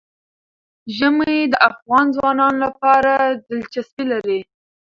[0.95, 3.11] ژمی د افغان ځوانانو لپاره
[3.47, 4.39] دلچسپي لري.